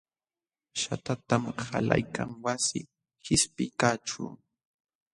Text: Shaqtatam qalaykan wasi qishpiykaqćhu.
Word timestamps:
Shaqtatam 0.79 1.43
qalaykan 1.59 2.29
wasi 2.43 2.79
qishpiykaqćhu. 3.23 4.25